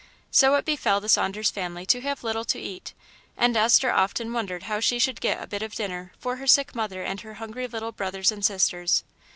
[0.31, 2.95] So it befell the Saunders family to have little to eat;
[3.37, 6.73] and Esther often wondered how she should get a bit of dinner for her sick
[6.73, 9.03] mother and her hungry little brothers and sisters.